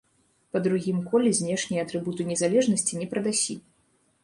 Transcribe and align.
Па 0.55 0.61
другім 0.67 1.03
коле 1.11 1.33
знешнія 1.41 1.85
атрыбуты 1.87 2.27
незалежнасці 2.33 2.93
не 3.05 3.11
прадасі. 3.15 3.61